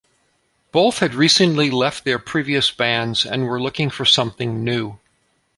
[0.71, 4.97] Both had recently left their previous bands and were looking for something new.